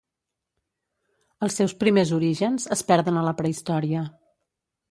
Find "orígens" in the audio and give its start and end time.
2.19-2.67